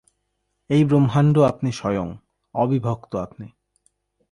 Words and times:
এই 0.69 0.83
ব্রহ্মাণ্ড 0.83 1.35
আপনি 1.39 1.69
স্বয়ং, 1.71 2.07
অবিভক্ত 2.55 3.15
আপনি। 3.15 3.47